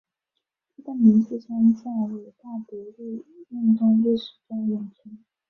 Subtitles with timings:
[0.75, 5.23] 他的名字将在伟大独立运动历史中永存。